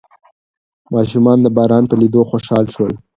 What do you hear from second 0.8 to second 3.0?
ماشومان د باران په لیدو خوشحال شول.